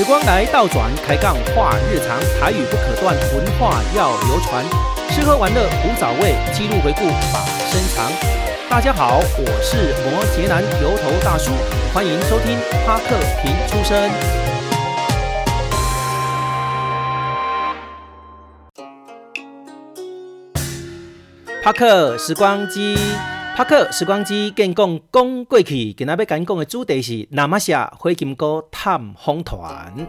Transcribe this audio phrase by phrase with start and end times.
[0.00, 4.64] 时光来倒转，开杠话日常，台语不可断，文化要流传。
[5.10, 8.10] 吃喝玩乐无早味，记录回顾把身藏。
[8.70, 11.50] 大家好，我是摩羯男油头大叔，
[11.92, 14.10] 欢迎收听帕克平出身。
[21.62, 22.96] 帕克时光机。
[23.56, 30.08] 帕克时光机，跟讲讲过去，今仔要跟讲的主题是南马夏火金菇探访团。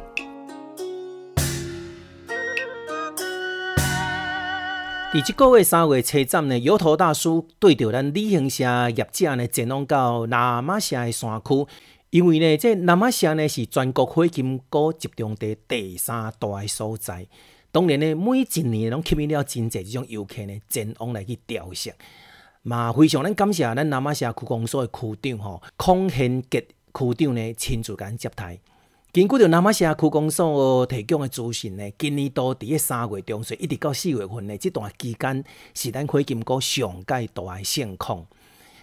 [5.11, 11.67] 伫即个月三月初站呢，油头大叔对着咱旅行社业者呢，前往到南马夏的山区，
[12.11, 17.27] 因为呢，这南马夏呢是全国火金菇集中地第三大的所在。
[17.73, 21.91] 当然呢，每一年拢吸引了真侪这种游客呢，前往来去调色。
[22.63, 26.61] 嘛，非常咱感谢咱那玛夏区公所的区长吼，邝宪杰
[26.93, 28.59] 区长呢亲自甲接待。
[29.11, 38.25] 根据着那玛夏区公所提供的资讯呢，今年度伫咧三月中旬一直到四月份呢，这段期间是咱火金菇上届大的盛况。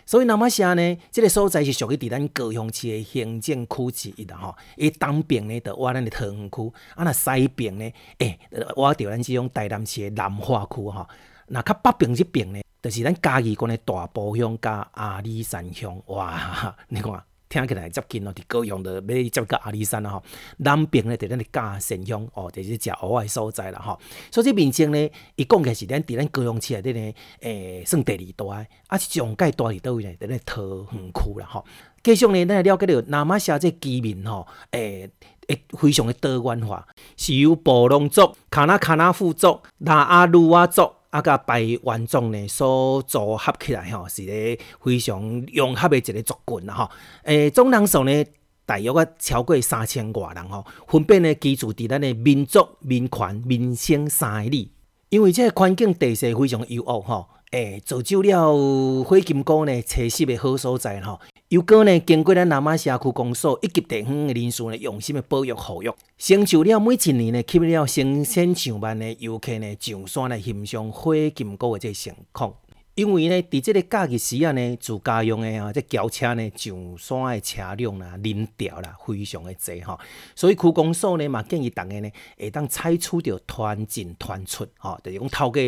[0.05, 4.56] 所以那玛夏呢，这个所在是属于伫咱高雄市的行政区之一的吼。
[4.77, 8.39] 伊东边呢，就挖咱的桃园区；啊，那西边呢，诶，
[8.77, 11.06] 挖着咱这种台南市的南化区吼。
[11.47, 12.61] 那较北边这边呢？
[12.81, 16.77] 就是咱嘉义讲的大埔乡加阿里山乡，哇！
[16.89, 17.12] 你看
[17.48, 20.23] 听起来接近哦，伫高雄的要接到阿里山啦吼。
[20.59, 23.99] 南边咧，伫咱的嘉善乡哦，就是食蚵仔所在啦吼。
[24.31, 30.17] 所以这面积呢，伊讲起是咱伫咱高雄市内底咧，诶，算第二大，啊是，上界大伫倒位咧？
[30.21, 30.62] 伫咱桃
[30.93, 31.65] 园区啦吼。
[32.05, 35.11] 继续咧，咱来了解到南马社这居民吼，诶，
[35.49, 40.93] 诶，非常的多元化，是由布农族、卡那卡那富族、那阿鲁阿族。
[41.11, 45.20] 啊，甲排湾族呢所组合起来吼，是个非常
[45.55, 46.91] 融合的一个族群啦吼。
[47.23, 48.25] 诶、总人数呢
[48.67, 54.70] 大约啊超过三千外人吼，分别呢居住伫咱的民族、民权、民生三个里。
[55.09, 61.19] 因为这个环境地势非常优渥吼，诶、造就了火金菇呢栖息的好所在吼。
[61.48, 72.53] 又过呢，经过咱南马社区公所以及地方的人士呢，用心的保育护育，成就了每一年呢，吸引了成千上万的游客呢上山来欣赏火金菇的这盛况。
[72.97, 79.98] 因为呢，伫这个假期时啊呢，自家用的啊，这轿车呢上山的车辆啦、人潮啦，非常的多哈。
[80.36, 85.62] 所以区公所呢嘛建议大家呢，会当采取着团进团出，吼，就是讲透过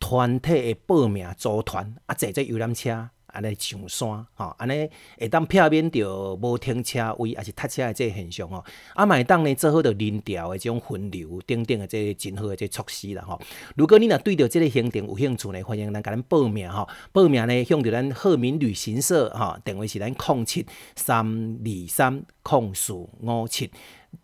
[0.00, 3.10] 团体的报名组团啊，坐这游览车。
[3.34, 8.64] 安尼上山吼，安尼会当避免着无停车位，还是塞车的这个现象吼。
[8.94, 13.40] 啊，嘛会当呢做好着人潮的这种分流等等的这个真好的这措施啦吼。
[13.76, 16.88] 如果你若对着这个行程有兴趣呢，欢迎咱甲咱报名吼。
[17.12, 23.70] 报名呢向着咱鹤鸣旅行社吼，电话是咱空七三二三空四五七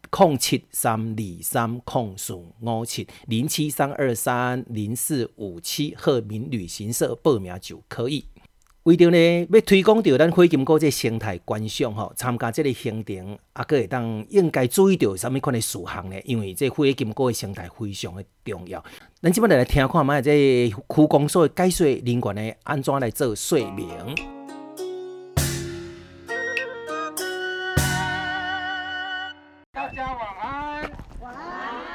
[0.08, 8.24] 空七三二三空四五七零七三二三零四五七鹤鸣旅行社报名就可以。
[8.84, 16.18] 为着呢，要推广着咱火金菇这生态观赏吼，参加这个行程，啊，佫会当应该注意到什么款的事项呢？
[16.24, 18.82] 因为这火金菇的生态非常的重要。
[19.20, 23.86] 咱即摆来来听看觅这区公所的解说人员呢，安怎来做说明？
[29.72, 30.90] 大家晚安。
[31.20, 31.44] 晚安。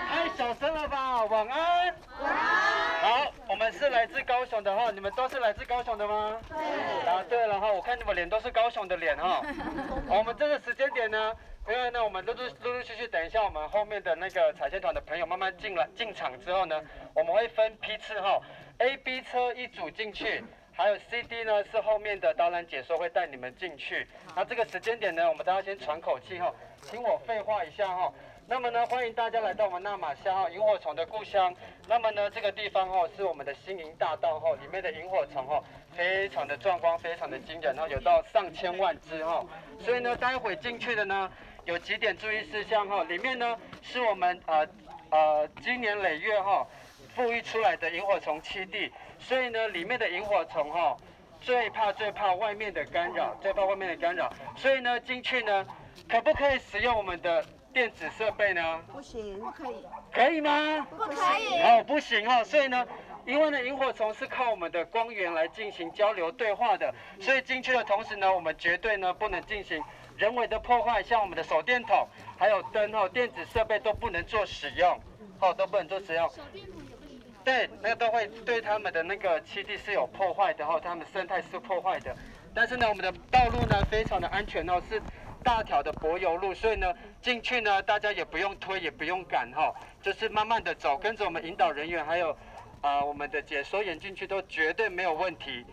[0.08, 1.26] 太小声了吧？
[1.26, 1.96] 晚安。
[2.22, 2.76] 晚安。
[3.02, 6.40] 好我们是来自高雄的哈，你们都是来自高雄的吗？
[6.48, 7.10] 对。
[7.10, 9.42] 啊，对了哈，我看你们脸都是高雄的脸哈。
[10.08, 11.34] 我们这个时间点呢，
[11.68, 16.82] 因为呢，我们陆陆陆陆续续，等一下我们后面的那个彩线团的朋友慢慢进来进场之后呢，
[17.14, 18.40] 我们会分批次哈
[18.78, 20.42] ，A、B 车一组进去，
[20.72, 24.08] 还有 C、D 呢是后面的导览解说会带你们进去。
[24.34, 26.50] 那这个时间点呢，我们大家先喘口气哈，
[26.90, 28.14] 听我废话一下哈。
[28.48, 31.52] 那么呢，欢迎大家来到我们那玛夏哈萤火虫的故乡。
[31.88, 35.60] 那么呢，这个地方哦是我们的星云大道哈，里面的萤火虫哈
[35.96, 39.44] 非常的壮观，非常的惊人，然后有到上千万只哈。
[39.80, 41.32] 所以呢，待会进去的呢
[41.66, 44.68] 有几点注意事项哈，里面呢是我们呃
[45.10, 46.68] 呃今年累月哈
[47.16, 50.96] 复育出来的萤火虫栖地，所以呢里面的萤火虫哈
[51.42, 55.66] 最怕最怕外面的干扰，最怕外面的干扰，所以呢进去呢
[56.08, 57.44] 可不可以使用我们的？
[57.76, 58.80] 电子设备呢？
[58.90, 59.86] 不行，不可以。
[60.10, 60.88] 可以吗？
[60.90, 61.60] 不可以。
[61.62, 62.88] 哦，不行哈、哦，所以呢，
[63.26, 69.84] 因为呢，萤火虫是靠我们的光源来进行交流对话的，所以进去的同时呢，我们绝对呢不能进行
[70.16, 72.08] 人为的破坏，像我们的手电筒、
[72.38, 74.98] 还有灯哦、电子设备都不能做使用，
[75.42, 76.30] 哦，都不能做使用。
[76.30, 77.44] 手电筒也不能。
[77.44, 82.16] 对，那个都会对他们的那个栖地是有破坏的哦，他们生态是破坏的。
[82.54, 85.02] 但是呢，我们的道路呢非常的安全哦，是。
[85.46, 89.72] 大条的柏油路，所以呢进去呢大家也不用推也不用赶哈，
[90.02, 92.36] 就是慢慢的走，跟着我们引导人员还有
[92.82, 95.66] 啊、我们的解说员进去都绝对没有问题。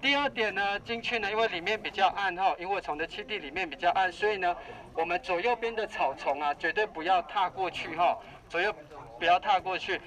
[0.00, 4.56] 第二点呢，进去呢，因为里面比较暗哈，萤火虫的栖地里面比较暗，所以呢，
[4.94, 8.18] 我们左右边的草丛啊，绝对不要踏过去哈，
[8.48, 8.74] 左右
[9.18, 10.00] 不要踏过去，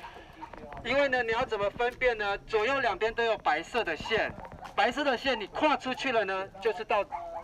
[0.84, 2.38] 因为呢，你要怎么分辨呢？
[2.48, 4.32] 左右两边都有白色的线，
[4.76, 7.04] 白色的线你跨出去了呢，就是到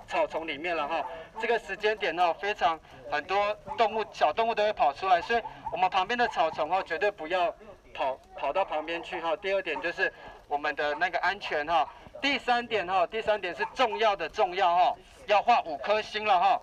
[0.09, 1.06] 草丛里面了哈。
[1.39, 2.77] 这个时间点呢，非常
[3.09, 5.41] 很多动物小动物都会跑出来，所以
[5.71, 7.53] 我们旁边的草丛哈，绝对不要
[7.94, 9.35] 跑跑到旁边去哈。
[9.38, 10.11] 第二点就是
[10.47, 11.88] 我们的那个安全哈。
[12.21, 14.95] 第三点哈，第三点是重要的重要哈，
[15.27, 16.61] 要画五颗星了哈。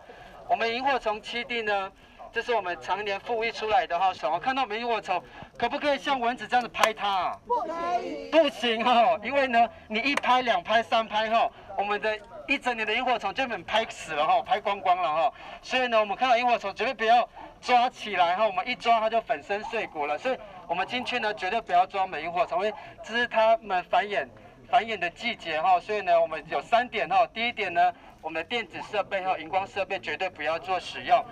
[0.49, 1.91] 我们萤火虫七地呢，
[2.31, 4.13] 这是我们常年复育出来的哈。
[4.13, 5.23] 想要看到我们萤火虫，
[5.57, 7.41] 可不可以像蚊子这样子拍它啊？
[7.47, 8.29] 不可以。
[8.31, 15.33] 不行哈，因为呢，你一拍、两拍、三拍哈，我们的一整年的萤火虫就被拍死了哈，拍光光了哈。
[15.63, 17.29] 所以呢，我们看到萤火虫绝对不要
[17.61, 20.17] 抓起来哈，我们一抓它就粉身碎骨了。
[20.17, 24.27] 所以我们进去呢，绝对不要抓我们萤火虫，因为这是它们繁衍。
[24.69, 27.25] 繁衍的季节哈，所以呢，我们有三点哈。
[27.29, 31.25] 第一点呢，我们的电子设备和荧光设备绝对不要做使用。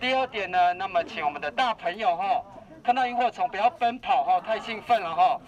[0.00, 2.42] 第二点呢，那么请我们的大朋友哈，
[2.82, 5.40] 看到萤火虫不要奔跑哈，太兴奋了哈，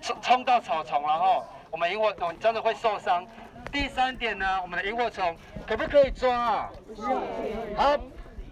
[0.00, 3.26] 冲冲到草丛了哈，我们萤火虫真的会受伤。
[3.74, 5.36] 第三点呢，我们的萤火虫
[5.66, 6.70] 可不可以抓啊？
[7.76, 7.98] 好，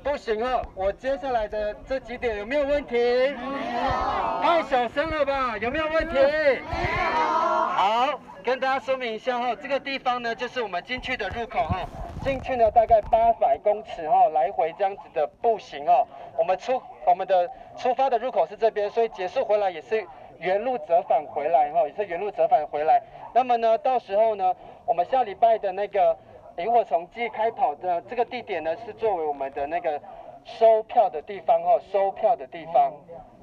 [0.03, 0.61] 不行了。
[0.75, 2.97] 我接下来的这几点有没有问题？
[2.97, 4.43] 没有。
[4.43, 5.57] 太小声了吧？
[5.59, 6.15] 有没有问题？
[6.15, 7.21] 没有。
[7.23, 8.21] 好。
[8.43, 11.87] 跟大家说明一下哈，这个地方呢，就是我们进去的入口哈。
[12.25, 16.05] 进去呢，大概八百公尺哈，来回这样子的步行哦。
[16.37, 17.49] 我们出我们的
[17.79, 20.05] 出发的入口是这边，所以结束回来也是
[20.43, 23.01] 原路折返回来哈，也是原路折返回来。
[23.33, 24.55] 那么呢，到时候呢，
[24.85, 26.17] 我们下礼拜的那个
[26.59, 29.99] 萤火虫季开跑的这个地点呢，是作为我们的那个
[30.45, 32.93] 收票的地方哈，收票的地方。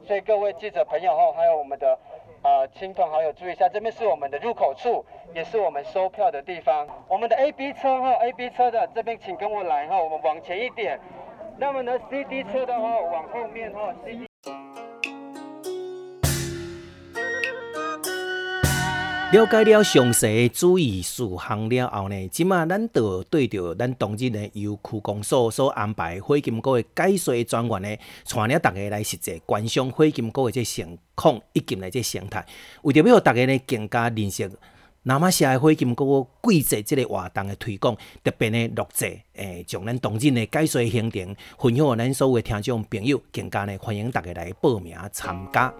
[0.06, 1.98] 所以各位记者朋友哈，还有我们的。
[2.42, 5.04] 啊，亲朋好友注意一下，这边是我们的入口处，
[5.34, 6.88] 也是我们收票的地方。
[7.10, 10.98] 我们的 A B 车哈，A B 车的这边请跟我来哈，我们往前一点。
[11.58, 14.29] 那么呢，C D 车的话往后面哈，C D。
[19.32, 27.98] 了解了详细注意事项了后呢，即马咱就对着咱当日呢由区公所所安排火金菇的解说专员呢，
[28.28, 32.44] 带领大家来实际观赏火金菇的这情况以及呢这生态，
[32.82, 34.50] 为着要大家呢更加认识
[35.04, 39.06] 那玛夏的火金菇季节这个活动的推广，特别呢录制
[39.36, 45.72] 诶，将咱当日的解说行程分享予咱所有的听众朋友，更加呢欢迎大家来报名参加。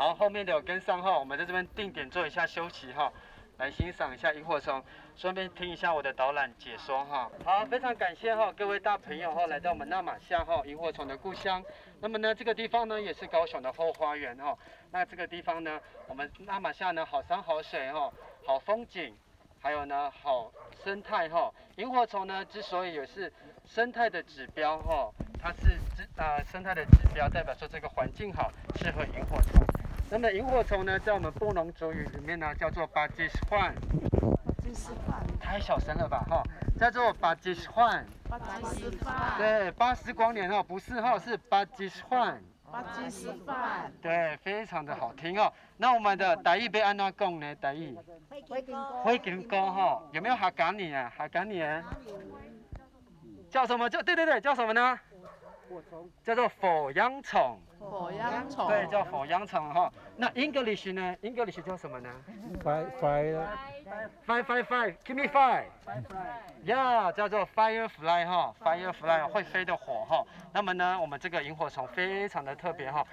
[0.00, 3.12] 好后面的有跟上哈，我们在这边定点做一下休息哈，
[3.58, 4.82] 来欣赏一下萤火虫，
[5.14, 7.30] 顺便听一下我的导览解说哈。
[7.44, 11.62] 好，非常感谢哈各位大朋友哈来到我们那玛夏哈萤火虫的故乡。
[12.00, 14.56] 那么呢这个地方呢也是高雄的后花园哈。
[14.90, 18.10] 那这个地方呢我们那玛夏呢好山好水哈，
[18.46, 19.14] 好风景，
[19.60, 20.50] 还有呢好
[20.82, 21.52] 生态哈。
[21.76, 23.30] 萤火虫呢之所以也是
[23.66, 29.60] 生态的指标哈，它是指啊、呃、生态的指标，代表说这个环境好，适合萤火虫。
[30.12, 33.72] 那么萤火虫呢，在我们布农族语里面呢，叫做巴吉斯幻。
[33.72, 35.24] 巴吉斯幻。
[35.38, 36.42] 太小声了吧，哈，
[36.80, 38.04] 叫做巴吉斯幻。
[38.28, 39.38] 巴吉斯幻。
[39.38, 42.42] 对，巴斯光年哦，不是哈，是巴吉斯幻。
[42.72, 43.92] 巴吉斯幻。
[44.02, 45.52] 对，非常的好听哦。
[45.76, 47.54] 那我们的台语要安娜讲呢？
[47.54, 47.96] 台语。
[48.28, 49.02] 灰金哥。
[49.04, 51.12] 灰金菇哈，有没有哈港尼啊？
[51.16, 51.84] 哈港尼啊？
[53.48, 53.88] 叫什么？
[53.88, 54.98] 叫对对对，叫什么呢？
[56.24, 57.58] 叫做火秧虫。
[57.78, 59.90] 火秧虫，对，叫火秧虫哈。
[60.16, 62.10] 那 English 呢？English 叫什么呢
[62.62, 63.48] ？Fire fire
[64.26, 65.64] fire fire fire，give me fire。
[66.64, 70.22] 呀，叫做 firefly 哈，firefly 会飞的火哈。
[70.52, 73.06] 那么呢，我们这个萤火虫非常的特别哈。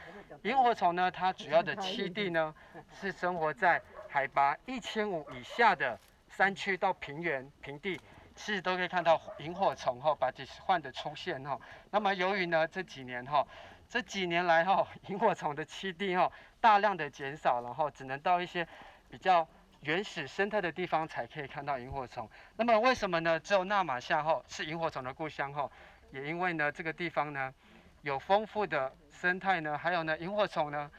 [0.43, 2.53] 萤火虫呢，它主要的栖地呢
[2.91, 5.97] 是生活在海拔一千五以下的
[6.27, 7.99] 山区到平原平地，
[8.37, 11.59] 其实都可以看到萤火虫哈，把这换的出现哈。
[11.91, 13.45] 那么由于呢这几年哈。
[13.89, 16.29] 这几年来哈， 萤火虫的栖地哈
[16.59, 18.67] 大量的减少，然后只能到一些
[19.09, 19.47] 比较
[19.79, 22.29] 原始生态的地方才可以看到萤火虫。
[22.57, 23.39] 那么为什么呢？
[23.39, 25.71] 只有那马夏哈是萤火虫的故乡哈，
[26.11, 27.53] 也因为呢这个地方呢
[28.01, 30.91] 有丰富的生态呢，还有呢萤火虫呢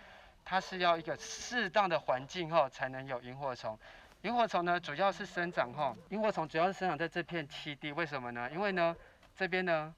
[0.42, 3.78] 它是要一个适当的环境哈才能有萤火虫。
[4.22, 8.50] 萤火虫呢主要是生长哈，萤火虫主要是生长在这片栖地，为什么呢？
[8.52, 8.96] 因为呢
[9.36, 9.94] 这边呢。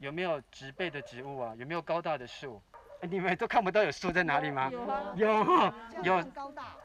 [0.00, 1.52] 有没有植被的植物啊？
[1.58, 2.62] 有没有高大的树？
[3.02, 4.70] 你们都看不到有树在哪里吗？
[4.70, 6.22] 有啊，有有，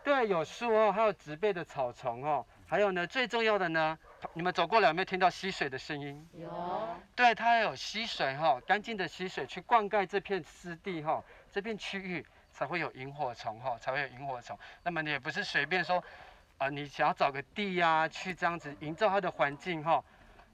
[0.04, 3.96] 对，有树哦，还有植被的草丛哦，还有呢，最重要的呢，
[4.34, 6.28] 你们走过来有没有听到溪水的声音？
[6.34, 6.50] 有。
[7.16, 14.58] 对，它有溪水哈，干净的溪水去灌溉这片湿地哈，这片区域才会有萤火虫哈，才会有萤火虫。
[14.82, 16.04] 那么你也不是随便说，
[16.64, 20.02] 啊，你想要找个地呀，去这样子营造它的环境哈。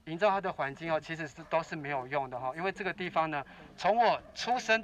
[0.06, 3.44] 营造它的环境哦，其实是都是没有用的哈，因为这个地方呢，
[3.76, 4.82] 从我出生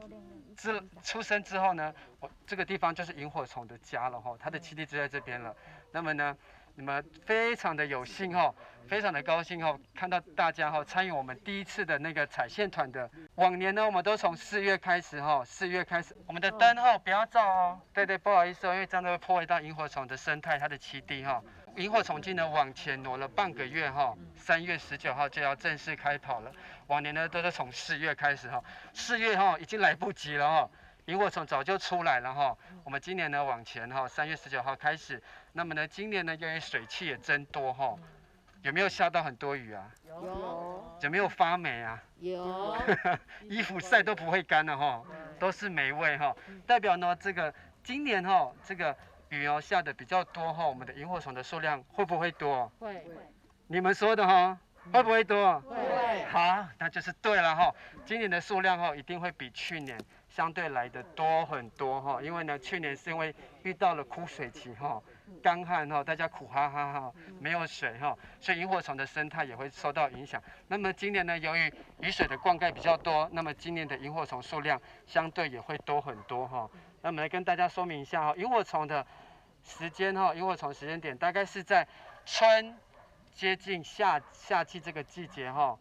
[0.56, 5.52] 之出生之后呢，我这个地方就是萤火虫的家了哈，它的栖地就在这边了。
[5.90, 6.36] 那么呢，
[6.76, 8.54] 你们非常的有幸哈，
[8.86, 13.10] 非常的高兴哈，看到大家哈参与我们第一次的那个踩线团的。
[13.36, 21.42] 往年呢，我们都从四月开始哈，四月开始，我们的灯哈不要照哦，对对，不好意思哦，因为这样子会破坏到萤火虫的生态，它的栖地哈。
[21.76, 26.52] 萤火虫径呢往前挪了半个月哈，三月十九号就要正式开跑了。
[26.88, 30.70] 往年呢都是从四月开始哈，四月哈已经来不及了哈，
[31.06, 32.56] 萤火虫早就出来了哈。
[32.84, 35.22] 我们今年呢往前哈，三月十九号开始。
[35.52, 37.96] 那么呢今年呢由于水汽也增多哈，
[38.62, 39.90] 有没有下到很多雨啊？
[40.06, 40.98] 有。
[41.00, 42.02] 有没有发霉啊？
[42.18, 42.76] 有。
[43.48, 45.02] 衣服晒都不会干了哈，
[45.38, 46.34] 都是霉味哈，
[46.66, 48.96] 代表呢这个今年哈这个。
[49.30, 52.70] 雨哦下的比较多哈，我们的萤火虫的数量会不会多？
[52.78, 53.04] 会。
[53.66, 54.56] 你们说的哈，
[54.92, 55.60] 会不会多？
[55.62, 56.24] 会。
[56.26, 57.74] 好，那就是对了哈。
[58.04, 59.98] 今年的数量哈，一定会比去年
[60.36, 62.20] 相对来的多很多哈。
[62.20, 65.02] 因为呢，去年是因为遇到了枯水期哈，
[65.42, 70.42] 干旱哈，大家苦哈哈哈，没有水哈，所以萤火虫的生态也会受到影响。
[70.68, 76.68] 那么今年呢，由于雨水的灌溉比较多，那么今年的萤火虫数量相对也会多很多哈。
[77.00, 79.06] 那么来跟大家说明一下哈，萤火虫的
[79.64, 81.88] 时间哈，萤火虫时间点大概是在
[82.26, 82.76] 春
[83.32, 85.78] 接近夏夏季这个季节哈，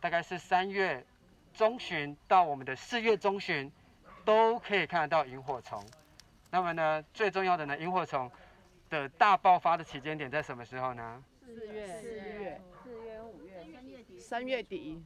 [0.00, 1.04] 大概是三月
[1.52, 3.70] 中旬到我们的四月中旬
[4.28, 5.82] 都可以看得到萤火虫。
[6.50, 8.30] 那么呢，最重要的呢，萤火虫
[8.90, 11.24] 的大爆发的期间点在什么时候呢？
[11.46, 15.02] 四月、四月、四月、五月、三月底、三月底。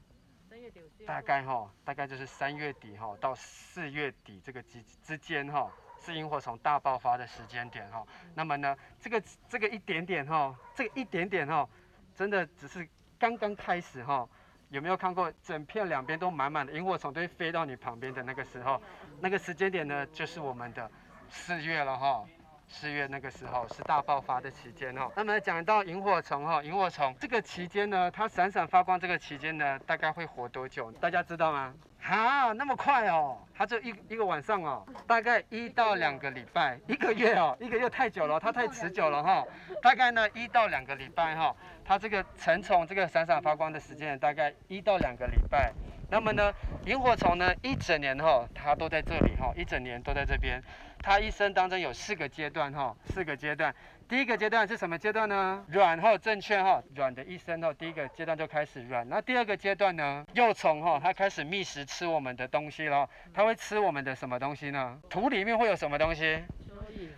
[1.06, 5.70] 大概哈，大概就是三月底哈到四月底这个之之间哈，
[6.04, 8.04] 是萤火虫大爆发的时间点哈。
[8.34, 11.68] 那么呢，这个这个一点点哈，这个一点点哈，
[12.12, 12.88] 真的只是
[13.20, 14.28] 刚刚开始哈。
[14.72, 18.80] 有没有看过整片两边都满满的萤火虫都会飞到你旁边的那个时候，
[19.20, 20.90] 那个时间点呢，就是我们的
[21.28, 22.24] 四月了哈。
[22.72, 25.12] 四月那个时候是大爆发的期间哦。
[25.14, 30.90] 那么讲到萤火虫哈，萤火虫这个期间呢，它闪闪发光这个期间呢，大概会活多久？
[30.92, 31.74] 大家知道吗？
[32.00, 39.44] 哈，那么快哦，它就一一个晚上哦，大概一到两个礼拜，一个月哦，一个月太久了，它太持久了哈。
[39.82, 45.72] 大概呢一到两个礼拜哈，它这个成虫这个闪闪发光的时间大概一到两个礼拜。
[46.12, 46.52] 那么呢，
[46.84, 50.62] 萤火虫呢一整年哈，它都在这里哈，一整年都在这边。
[51.00, 53.74] 它一生当中有四个阶段哈，四个阶段。
[54.06, 55.64] 第一个阶段是什么阶段呢？
[55.68, 59.08] 卵哈，正确哈，卵的一生哈，第一个阶段就开始卵。
[59.08, 60.22] 那第二个阶段呢？
[60.34, 63.08] 幼虫哈，它开始觅食吃我们的东西了。
[63.32, 65.00] 它会吃我们的什么东西呢？
[65.08, 66.44] 土里面会有什么东西？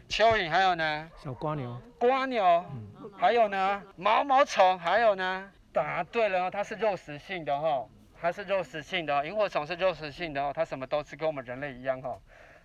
[0.09, 0.37] 蚯蚓。
[0.37, 1.11] 蚯蚓还有呢？
[1.21, 1.83] 小瓜牛。
[1.99, 2.65] 瓜牛。
[3.19, 3.83] 还有呢？
[3.97, 4.79] 毛毛虫。
[4.79, 5.51] 还有呢？
[5.73, 7.85] 答对了，它是肉食性的哈，
[8.25, 9.27] 它是肉食性的。
[9.27, 12.19] 萤火虫是肉食性的哦，它什么都吃，跟我们人类一样哈。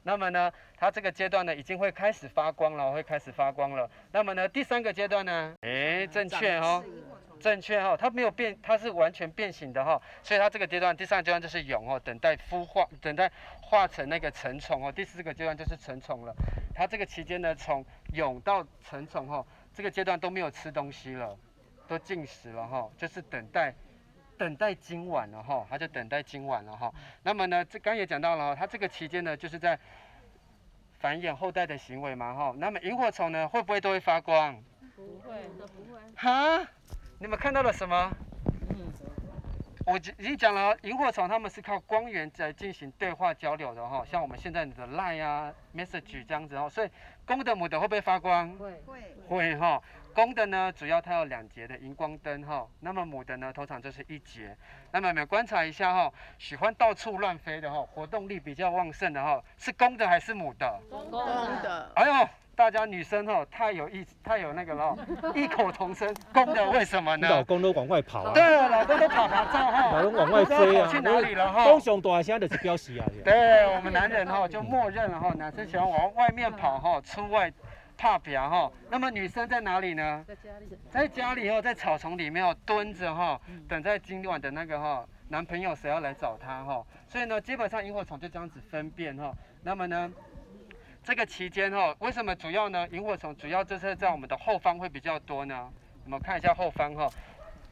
[0.03, 3.91] 那么呢，它这个阶段呢，已经会开始发光了，会开始发光了。
[4.13, 6.81] 那么呢，第三个阶段呢，诶，正确哈，
[7.41, 10.01] 正确哈，它没有变，它是完全变形的哈。
[10.23, 13.29] 所以它这个阶段，第三个阶段就是蛹哦，等待孵化，等待
[13.61, 14.89] 化成那个成虫哦。
[14.89, 16.33] 第四个阶段就是成虫了。
[16.73, 21.37] 它这个期间呢，从蛹到成虫哈，这个阶段都没有吃东西了，
[21.85, 23.75] 都进食了哈，就是等待。
[24.39, 26.89] 等待今晚了哈，他就等待今晚了哈。
[27.23, 29.77] 那么呢，这刚也讲到了，他这个期间呢，就是在
[30.97, 32.53] 繁衍后代的行为嘛哈。
[32.55, 34.55] 那么萤火虫呢，会不会都会发光？
[34.95, 35.99] 不会，都不会。
[36.15, 36.65] 哈？
[37.19, 38.09] 你们看到了什么？
[39.89, 39.93] 嗯。
[39.93, 46.69] 我已经讲了，萤火虫他们是靠光源在进行对话交流的哈，像我们现在的 Line 啊、Message 这样子哦。
[46.69, 46.89] 所以
[47.25, 48.49] 公的母的会不会发光？
[48.57, 48.71] 会。
[48.85, 49.01] 会。
[49.27, 49.81] 会哈。
[50.13, 54.57] 公的呢，主要它有两节的荧光灯哈，那么母的呢，通常就是一节。
[54.91, 60.79] 那么你们观察一下哈，喜欢到处乱飞的哈，活动力比较旺盛的哈，是公的还是母的？
[60.89, 61.11] 公
[61.61, 61.91] 的。
[61.95, 64.93] 哎呦，大家女生哈，太有意，太有那个了，
[65.33, 67.29] 异口同声，公的为什么呢？
[67.29, 68.33] 老公都往外跑啊。
[68.33, 69.91] 对，老公都跑跑照哈。
[69.93, 70.85] 老公往外飞啊。
[70.91, 71.63] 去哪里了哈？
[71.63, 73.05] 高雄大声的是标示啊。
[73.23, 77.49] 对我们男人哈，就默认了哈，男生喜欢往外面跑哈，出外。
[78.01, 80.23] 怕表哈，那么女生在哪里呢？
[80.25, 83.37] 在家里，在家里哦，在草丛里面哦，蹲着哈，
[83.67, 90.09] 等在今晚的那个哈男朋友谁要来找她哈，所以呢，基本上萤火虫就这样子分辨哈，那么呢，
[91.09, 92.87] 这个期间哈，为什么主要呢？
[92.89, 95.67] 萤火虫主要就是在我们的后方会比较多呢？
[96.05, 97.09] 我们看一下后方哈，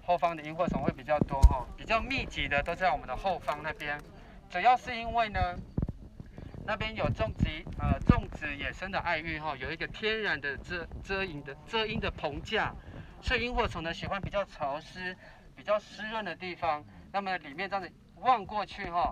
[0.04, 3.96] 后方的萤火虫会比较多哈，比较密集的都在我们的后方那边，
[4.50, 5.40] 主要是因为呢。
[6.66, 12.74] 那边有种植呃种植野生的爱玉哈，有一个天然的遮遮阴的遮阴的棚架，
[13.22, 15.16] 所以萤火虫呢喜欢比较潮湿、
[15.56, 16.84] 比较湿润的地方。
[17.12, 19.12] 那么里面这样子望过去哈，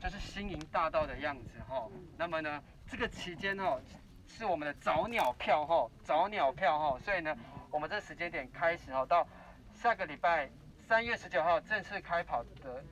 [0.00, 1.86] 就是星云大道的样子哈。
[2.16, 3.78] 那么呢这个期间哈
[4.26, 7.36] 是我们的早鸟票哈，早鸟票哈，所以呢
[7.70, 9.26] 我们这时间点开始哈，到
[9.74, 10.48] 下个礼拜
[10.88, 12.82] 三月十九号正式开跑的。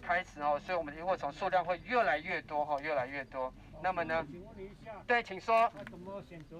[0.00, 3.52] 开始哦，所以我们的萤火虫数量会越来越多哈，越来越多。
[3.82, 4.24] 那么呢？
[4.30, 5.70] 请问一下，对，请说。
[5.90, 6.56] 怎么选择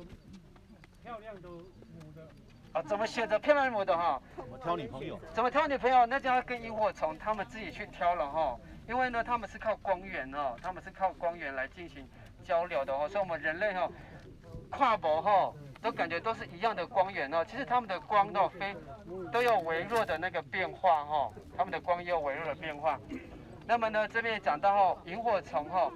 [1.04, 2.28] 漂亮的母的？
[2.72, 4.20] 啊，怎么选择漂亮母的哈？
[4.36, 5.18] 怎么挑女朋友？
[5.32, 6.04] 怎么挑女朋友？
[6.04, 8.58] 那就要跟萤火虫他们自己去挑了哈。
[8.88, 12.06] 因为呢，他们是靠光源哦，他们是靠光源来进行
[12.48, 13.06] 交流的哦。
[13.08, 13.88] 所以我们人类哈，
[14.70, 15.52] 跨博哈，
[15.82, 17.44] 都感觉都是一样的光源哦。
[17.44, 18.74] 其实他们的光都非
[19.30, 22.98] 都有微弱的那个变化哈，他们的光也有微弱的变化。
[23.66, 25.92] 那么呢，这边也讲到哈，萤火虫哈，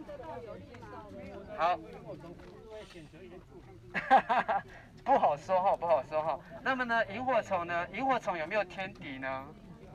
[1.57, 1.79] 好，
[5.03, 6.39] 不好说哈，不好说哈。
[6.63, 9.47] 那么呢，萤火虫呢，萤火虫有没有天敌呢？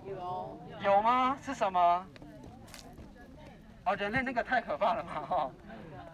[0.05, 0.59] 有。
[0.81, 1.37] 有吗？
[1.41, 2.05] 是什么？
[3.85, 5.51] 哦，人类那个太可怕了嘛哈。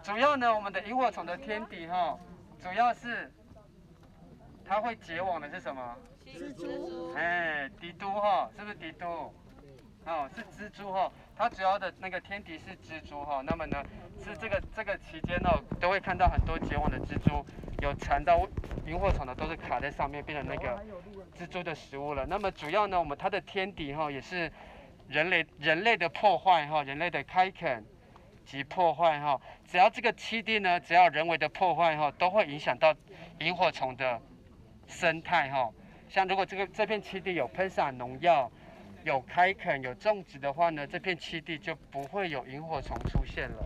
[0.04, 2.14] 主要呢，我们的萤火虫的天敌哈，
[2.62, 3.32] 主要是
[4.62, 5.96] 它会结网的是什么？
[6.26, 7.14] 蜘蛛。
[7.14, 9.32] 哎，敌都哈，是不是敌都？
[10.04, 11.10] 哦，是蜘蛛哈。
[11.34, 13.82] 它主要的那个天敌是蜘蛛哈，那么呢，
[14.22, 15.48] 是这个这个期间呢，
[15.80, 17.42] 都会看到很多结网的蜘蛛，
[17.80, 18.46] 有缠到
[18.86, 20.84] 萤火虫的都是卡在上面，变成那个
[21.34, 22.26] 蜘蛛的食物了。
[22.26, 24.52] 那么主要呢，我们它的天敌哈，也是
[25.08, 27.82] 人类人类的破坏哈，人类的开垦
[28.44, 32.94] 及破坏哈，只要这个栖地呢，只要人为的破坏哈，都会影响到
[33.40, 34.20] 萤火虫的
[34.86, 35.70] 生态哈。
[36.08, 38.50] 像如果这个这片栖地有喷洒农药。
[39.04, 43.62] 有开垦有种植的话呢，这片栖地就不会有萤火虫出现了。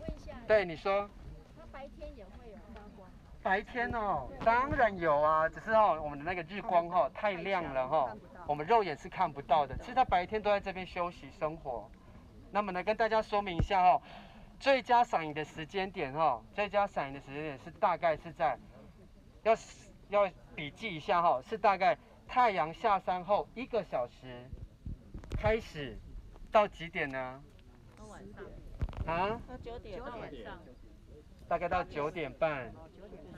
[0.00, 0.32] 问一下。
[0.48, 1.08] 对，你说。
[1.56, 3.08] 它白天也会有发光。
[3.40, 8.16] 白天哦，当然有啊，只是哦，我们的那个日光哈太亮了哈，
[8.48, 9.76] 我们肉眼是看不到的。
[9.78, 11.88] 其实它白天都在这边休息生活。
[12.50, 14.02] 那么呢，跟大家说明一下哈，
[14.60, 18.58] 最佳赏萤的时间点哈，最佳赏萤的时间点是大概是在，
[19.42, 19.56] 要
[20.10, 21.96] 要笔记一下哈，是大概
[22.28, 24.46] 太阳下山后一个小时。
[25.40, 25.98] 开始
[26.52, 27.42] 到几点呢？
[27.96, 28.44] 到晚上。
[29.06, 29.40] 啊？
[29.48, 30.58] 到九点到晚上。
[31.48, 32.70] 大概到九点半。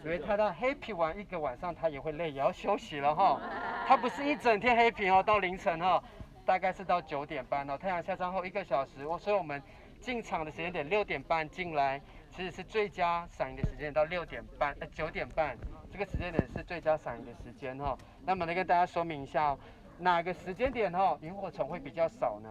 [0.04, 3.40] 因为他到 happy 玩一个晚上，他也会累，也要休息了哈。
[3.86, 6.02] 他不是一整天 happy 哦，到凌晨哈，
[6.44, 7.78] 大概是到九点半哦。
[7.78, 9.62] 太阳下山后一个小时，我所以我们
[10.02, 15.56] 进场的时间点六点半进来，其实是最佳赏萤的时间到六点半呃九点半，
[15.92, 17.96] 这个时间点是最佳赏萤的时间哈。
[18.26, 19.58] 那么来跟大家说明一下哦。
[19.98, 22.48] 哪个时间点哈，萤火虫会比较少呢？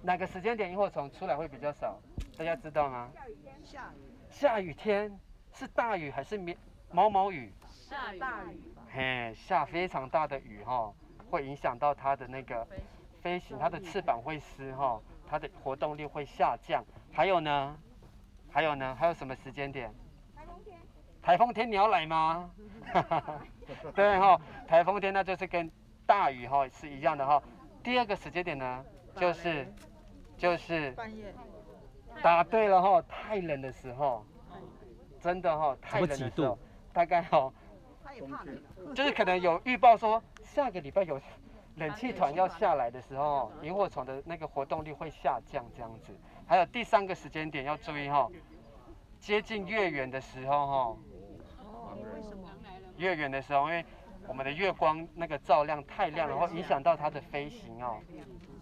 [0.00, 2.00] 哪个时间点萤火虫出来会比较少？
[2.38, 3.10] 大家知道吗？
[3.12, 3.54] 下雨天。
[3.64, 3.96] 下雨。
[4.30, 5.20] 下雨天
[5.52, 6.56] 是大雨还是绵
[6.92, 7.52] 毛毛雨？
[7.68, 8.60] 下大雨。
[8.92, 10.92] 嘿，下非常大的雨哈，
[11.28, 12.64] 会影响到它的那个
[13.20, 15.00] 飞行，它的翅膀会湿哈，
[15.32, 16.84] 它的活动力会下降。
[17.10, 17.76] 还有呢？
[18.50, 18.94] 还有呢？
[18.94, 19.92] 还有什么时间点？
[20.36, 20.78] 台风天。
[21.22, 22.50] 台风天你要来吗？
[23.96, 25.70] 对哈，台风天那就是跟。
[26.04, 27.40] 大雨哈是一样的哈，
[27.82, 28.84] 第二个时间点呢，
[29.16, 29.66] 就是
[30.36, 31.32] 就是半夜
[32.20, 34.26] 答对了哈，太冷的时候，
[35.20, 36.58] 真的哈，太冷的时候，
[36.92, 37.50] 大概哈，
[38.94, 41.18] 就是可能有预报说下个礼拜有
[41.76, 46.12] 冷气团要下来的时候，萤火虫的那个活动力会下降这样子。
[46.46, 48.28] 还有第三个时间点要注意哈，
[49.18, 50.96] 接近月圆的时候哈，
[52.96, 53.84] 月圆的时候因为。
[54.28, 57.98] 我们的月光那个照亮太亮了，会影响到它的飞行哦。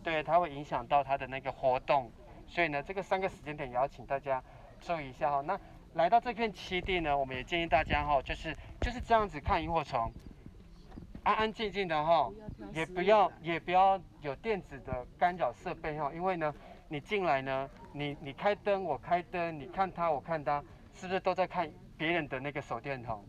[0.03, 2.11] 对，它会影响到它的那个活动，
[2.46, 4.42] 所以呢，这个三个时间点也要请大家
[4.81, 5.42] 注意一下哈。
[5.42, 5.61] 那
[5.92, 10.11] 来到这片栖地呢，我们也建议大家哈，就是就是这样子看萤火虫，
[11.22, 12.30] 安安静静的哈，
[12.72, 16.54] 也不要也不要有电子的干扰设备哈，因为呢，
[16.88, 20.62] 你进来呢，你你开灯我开灯，你看他我看他，
[20.94, 23.24] 是不是都在看别人的那个手电筒？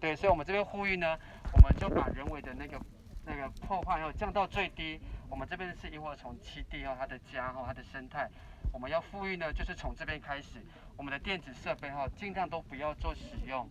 [0.00, 1.18] 对，所以我们这边呼吁呢。
[1.50, 2.78] 我们就把人为的那个
[3.24, 5.00] 那个破坏要降到最低。
[5.30, 8.28] 我们这边是萤火虫栖地哈，它的家哈，它的生态，
[8.70, 10.60] 我们要呼吁呢，就是从这边开始。
[10.94, 13.66] 我们的电子设备哈，尽量都不要做使用。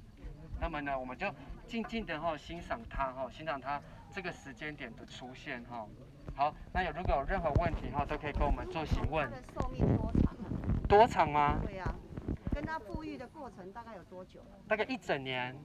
[0.60, 1.27] 那么呢，我们就
[1.67, 5.86] 静静的哈欣赏它哈，欣赏它这个时间点的出现哈。
[6.34, 9.30] 好，那有如果有任何问题哈，都可以跟我们做询问。
[9.30, 10.47] 它的寿命多长啊？
[10.88, 11.60] 多长吗？
[11.63, 11.95] 对呀、啊，
[12.53, 14.39] 跟它复育的过程大概有多久？
[14.67, 15.56] 大概一整年，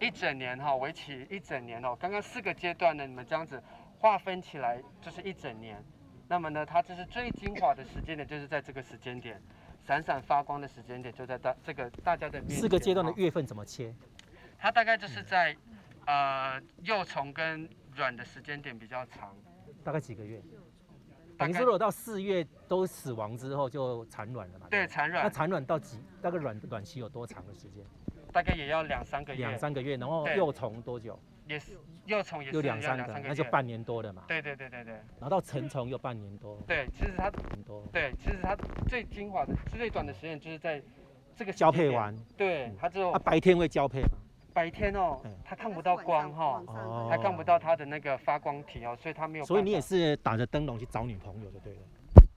[0.00, 1.96] 一整年哈，为期一整年哦。
[1.98, 3.62] 刚刚四个阶段呢，你们这样子
[3.98, 5.82] 划分起来就是一整年。
[6.28, 9.40] 那么呢，它就是最精华的时间点，就是在这个时间点，
[9.82, 12.50] 闪闪发光的时间点，就在大这个大家的面。
[12.58, 13.94] 四个阶段的月份怎么切？
[14.64, 15.54] 它大概就是在
[16.06, 19.36] 呃幼虫跟卵的时间点比较长，
[19.84, 20.42] 大概几个月？
[21.36, 24.66] 等于说，如果到四月都死亡之后就产卵了嘛？
[24.70, 25.22] 对，产卵。
[25.22, 26.02] 那产卵到几？
[26.22, 27.84] 大概卵卵期有多长的时间？
[28.32, 29.40] 大概也要两三个月。
[29.40, 31.20] 两三个月，然后幼虫多久？
[31.46, 31.72] 也是
[32.06, 34.24] 幼虫也是两三个，那就半年多的嘛。
[34.26, 34.94] 对对对对对。
[34.94, 36.58] 然后到成虫又半年多。
[36.66, 37.86] 对，其实它很多。
[37.92, 38.56] 对，其实它
[38.88, 40.82] 最精华的、最短的时间就是在
[41.36, 42.16] 这个交配完。
[42.34, 43.12] 对，它之后。
[43.12, 44.16] 它白天会交配吗？
[44.54, 46.62] 白天哦，它看不到光哈，
[47.10, 49.44] 它看不到它的那个发光体哦，所以它没有。
[49.44, 51.80] 所以你也是打着灯笼去找女朋友就对了。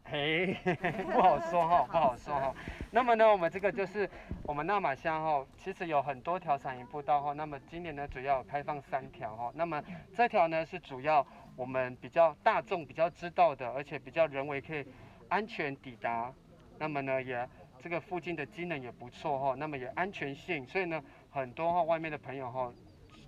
[0.10, 0.56] 嘿，
[1.12, 2.56] 不好说哈， 不好说哈。
[2.92, 4.10] 那么呢，我们这个就是
[4.44, 7.34] 我们纳玛乡哈，其实有很多条伞形步道哈。
[7.34, 9.52] 那么今年呢，主要开放三条哈。
[9.54, 9.84] 那么
[10.16, 11.26] 这条呢是主要
[11.56, 14.84] 我们比较大众比较知道的，而且比较人为可以
[15.28, 16.34] 安全抵达。
[16.80, 19.56] 那么呢，也这个附近的机能也不错哈。
[19.58, 22.72] 那么也安全性，所以呢，很多哈外面的朋友哈，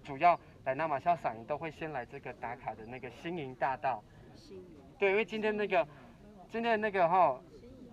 [0.04, 4.04] 主要来纳马夏伞营都会先来这个打卡的那个星银大道。
[4.98, 5.88] 对，因为今天那个。
[6.52, 7.40] 今天那个哈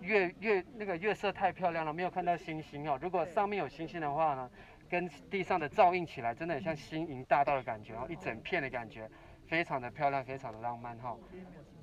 [0.01, 2.97] 月月那个月色太漂亮了，没有看到星星哦。
[2.99, 4.49] 如果上面有星星的话呢，
[4.89, 9.07] 跟地上的照映起来，真的很像星银大道的感觉哦，一整片的感觉，
[9.47, 11.15] 非常的漂亮，非常的浪漫哈。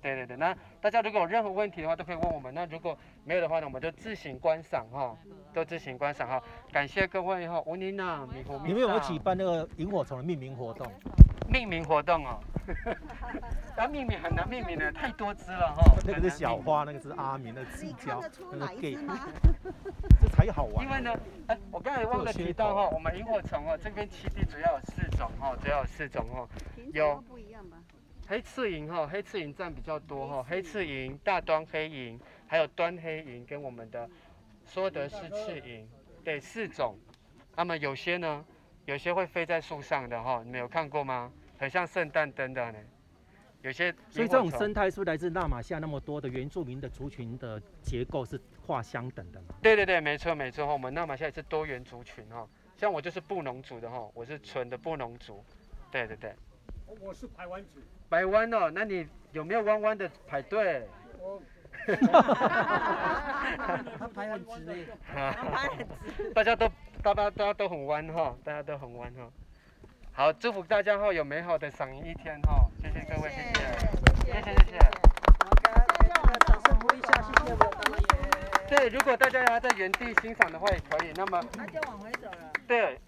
[0.01, 2.53] 对对对，那大家如果有任何问题的话，都可以问我们。
[2.53, 5.17] 那如果没有的话呢，我们就自行观赏哈，
[5.55, 6.43] 都自行观赏哈。
[6.71, 10.87] 感谢各位哈，吴妮娜、米糊、你们有没有举办那个萤火虫的命名活动？
[11.49, 12.39] 命名活动哦。
[13.77, 15.83] 要命名很难命名的，太多只了哈。
[16.07, 18.23] 那个是小花，那个是阿明，那个是胶，
[18.53, 18.99] 那个 gay。
[20.45, 20.85] 这才好玩。
[20.85, 26.49] 因为呢，哎，我刚才忘了提到哈，我们萤火虫哦，这边栖地主要有四种哈，主要有四种哦。
[26.93, 27.23] 有
[28.27, 34.09] 黑刺萤哈，黑刺萤占比较多哈，黑刺萤、大端黑萤，还有端黑萤跟我们的
[34.67, 35.89] 说德氏刺萤，
[36.23, 36.99] 对，四种。
[37.57, 38.45] 那么有些呢，
[38.87, 41.33] 有些会飞在树上的哈，你们有看过吗？
[41.57, 42.79] 很像圣诞灯的呢，
[43.63, 43.95] 有些。
[44.09, 49.49] 所以这种生态是不是来自纳玛夏那么多的原住民的族群的结构是画相等的嘛？
[49.63, 55.45] 对对对，没错没错，我们纳玛夏也是多元族群哈，像我就是布农族的哈，我是纯的布农族。
[55.91, 56.35] 对对对。
[57.01, 57.81] 我是排湾族。
[58.09, 60.89] 排湾哦，那你有没有弯弯的排队？
[61.19, 61.43] 我。
[61.87, 61.97] 他
[64.15, 64.87] 排很直嘞。
[66.35, 66.67] 大家都
[67.03, 69.31] 大家大家都很弯哈，大家都很弯哈。
[70.13, 73.53] 好，祝福大家哈有美好的赏萤一天哈，谢谢各位，谢谢，
[74.25, 74.79] 谢谢谢谢。
[74.79, 74.91] 大
[76.07, 77.57] 家把掌声鼓励一下，谢谢我
[77.91, 78.04] 们。
[78.77, 81.41] 对，如果大家要在原地欣赏的话也可以，那么。
[81.57, 82.53] 那就往回走了。
[82.67, 82.99] 对。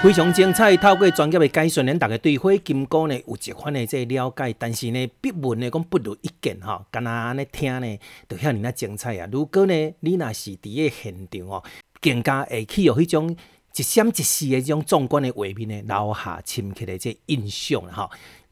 [0.00, 9.28] 非常精彩，透过专业的解说，咱大家对火金菇呢有一番的这了解，但是呢，笔文呢讲不如一见哈，干那安尼听呢，就遐尔那精彩啊。
[9.32, 11.64] 如果呢，你若是伫个现场哦。
[12.00, 13.36] 更加会去有迄种
[13.74, 18.08] 一闪一逝的这种壮观的画面呢，留下深刻的这印象哈。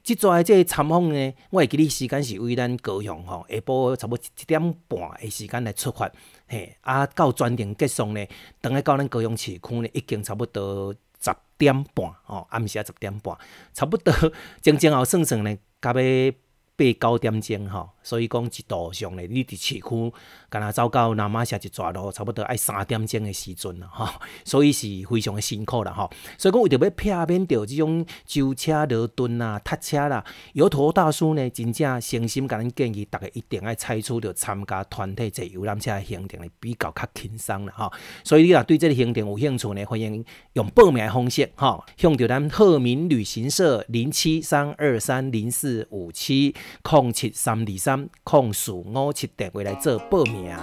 [0.06, 6.08] 即遮即个参访呢，我会记你时间是为咱高雄吼，下晡差不多一点半的时间来出发，
[6.46, 8.24] 嘿，啊到专程结束呢，
[8.60, 13.36] 等下到咱高雄市区呢，已经差不多十点半吼，暗时啊十点半，
[13.74, 14.14] 差不多
[14.62, 16.32] 整整后算算呢，到尾
[16.76, 17.90] 八九点钟吼。
[18.02, 20.12] 所以讲一路上咧，你伫市区，
[20.48, 24.08] 敢若走到那玛夏一逝路，差不多爱三点钟的时阵啦，吼，
[24.44, 26.08] 所以是非常的辛苦啦，吼。
[26.38, 26.90] 所以讲为着要
[27.26, 37.92] 避免着即种舟车劳顿啊、塞车啦，油头大叔呢，真正诚心甲咱建议，逐个一定爱采取着参加团体坐游览车的行程，比较较轻松啦，吼。
[38.22, 48.08] 所以你若对这个行程有兴趣呢，欢迎用报名的方式，吼，向着咱鹤鸣旅行社零七三二三零四五七空七三二三。
[48.24, 50.54] 控四五七电话来做报名。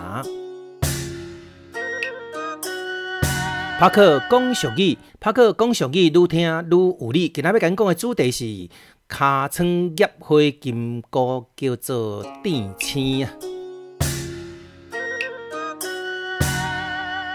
[3.79, 7.27] 拍克讲俗语，拍克讲俗语，愈听愈有理。
[7.29, 8.45] 今仔要甲你讲的主题是
[9.09, 13.31] 尻川叶花金菇，叫做甜青啊。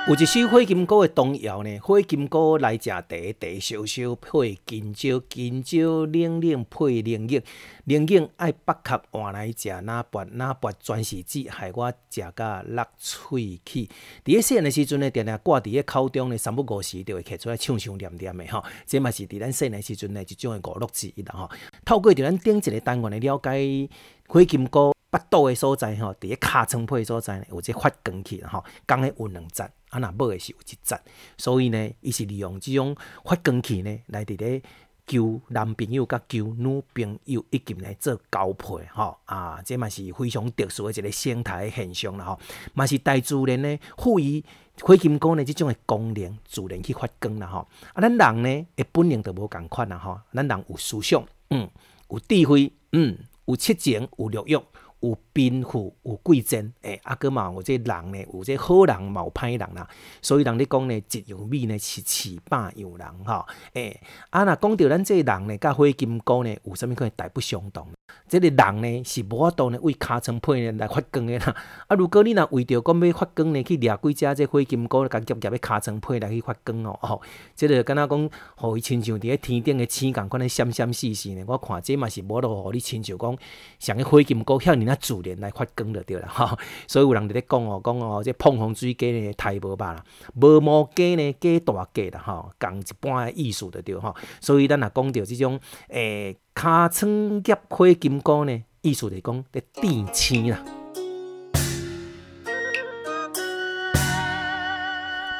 [0.09, 7.43] 有一首火金菇的童谣呢，火金菇来食茶，茶烧烧配金蕉，金蕉冷冷配冷饮，
[7.85, 13.81] 冷饮爱八壳换来食，哪拔哪拔全是籽，害我食甲落喙齿。
[13.81, 13.89] 伫
[14.25, 18.65] 咧细汉的时阵呢，定定挂伫咧口中呢，三不五时就会摕出来唱唱念念的吼。
[18.87, 21.51] 这嘛是伫咱细汉的时阵呢，一种的娱乐之一啦吼。
[21.85, 23.87] 透过伫咱顶一个单元的了解
[24.27, 24.95] 火金菇。
[25.11, 31.01] 腹肚的所在吼，伫个尻川皮所在呢，有这发光器吼，讲诶有两节，啊若无诶是有一节，
[31.37, 34.63] 所以呢，伊是利用即种发光器呢来伫咧。
[35.11, 42.39] 求男朋友甲求女朋友以及来做交配吼啊，这嘛是非常特殊的一个生态现象啦吼，
[42.75, 44.45] 嘛是大自然呢赋予
[44.83, 47.67] 火金菇呢即种的功能，自然去发光啦吼。
[47.95, 51.67] 啊，咱人呢，诶本能就无共款啦吼，咱人有思想，嗯，
[52.11, 53.17] 有智慧，嗯，
[53.47, 54.59] 有七情，有六欲。
[55.01, 59.89] 有贫富，有贵贱，诶、啊，阁嘛有这人呢，有这好人，嘛有歹人啦。
[60.21, 67.87] 所以人咧讲呢，一样米呢是饲百样人，吼，诶，啊，若讲到咱这人呢，甲火金菇呢，有啥物可能大不相同？
[68.27, 71.55] 这个人呢是无法度呢为尻川配呢来发光的啦。
[71.87, 77.23] 啊，如果你若为着讲要发光呢，去掠几只这火金菇，甲夹夹个尻川配来去发光哦，吼，
[77.55, 81.45] 这个敢若讲，互伊亲像伫咧天顶的星共款咧闪闪烁烁呢。
[81.47, 83.39] 我看这嘛是无路互你亲像讲，
[83.79, 86.59] 像个火金菇遐尔那自然来发光就对了 哈。
[86.87, 94.15] 所以有人伫咧讲哦，讲哦，这碰风水鸡呢太无吧啦，无毛鸡呢鸡大鸡啦，吼，共一般的意思就对吼。
[94.41, 96.37] 所以咱也讲到这种诶。
[96.59, 100.59] 尻川叶开金菇呢，意思就讲在地青啦。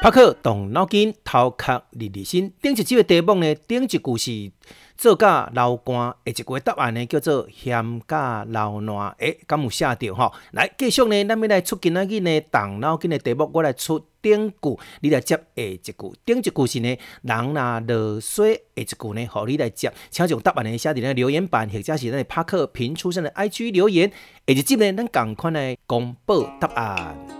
[0.01, 2.53] 帕克动脑筋，头壳立立心。
[2.61, 4.51] 顶一集的题目呢，顶一句是
[4.97, 9.13] 做甲流汗，下一句答案呢叫做嫌甲流烂。
[9.17, 10.31] 诶，敢有写着吼？
[10.53, 15.93] 来继续呢，咱要来出今仔日呢动脑筋的题目，我来出顶句，你来接下一句。
[16.23, 19.91] 顶一句是呢，人若落水，下一句呢，互你来接。
[20.09, 24.09] 请将答案呢写伫咱留言板，或者是咱帕克平出现的 IG 留言。
[24.47, 27.38] 下一集呢，咱共款来公布答案。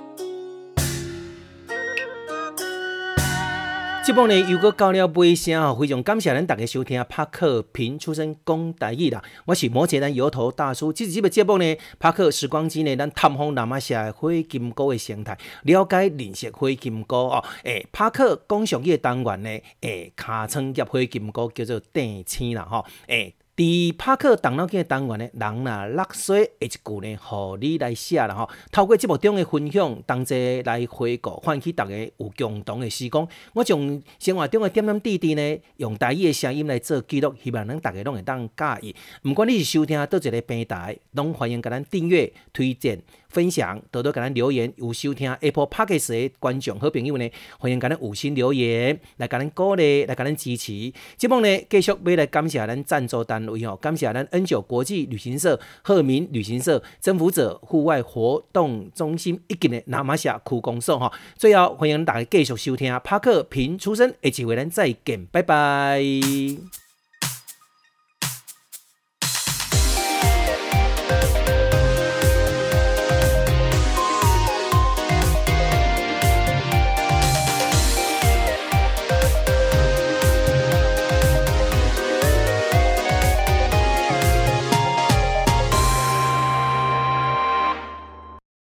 [4.10, 9.24] 这部呢又搁到了尾声哦，非常感谢咱大家收听帕克平出身讲台语啦。
[9.45, 17.45] 我是摩羯咱摇头大叔，这集的节目呢，帕克时光机呢，咱探访那玛夏火金菇的生态，了解认识火金菇哦。
[17.63, 19.50] 诶，帕克讲上去的单元呢，
[19.82, 23.36] 诶，尻川叶火金菇叫做地青啦吼，诶。
[23.60, 28.50] 伫拍克动脑筋的单元呢，人若落水，下一句呢，互你来写啦吼。
[28.72, 33.28] 透过节目中的分享，同齐来回顾，唤起大家有共同的时光。
[33.52, 38.95] 我将生活中的点点滴滴呢，用台语的声音来做记录，希望咱大家拢会当介意。
[39.24, 43.02] 毋管你是收听倒一个平台，拢欢迎甲咱订阅、推荐。
[43.28, 50.91] 分享，多多甲咱留言，有收听 Apple Podcast 的观众好朋友呢，欢迎甲咱五星留言，来甲咱鼓励，来甲咱支持。
[51.15, 61.12] 节目呢，继续要来感谢咱赞助单位哦，感谢咱 N 九国际旅行社、鹤鸣旅行社、征服者户外活动中心以及呢那玛夏区公所哈。
[61.35, 66.88] 最后，欢迎大家继续收听帕克平出生，下期咱再见，拜拜。